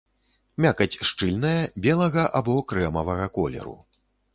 Мякаць 0.65 1.01
шчыльная, 1.11 1.61
белага 1.89 2.23
або 2.43 2.59
крэмавага 2.73 3.33
колеру. 3.41 3.83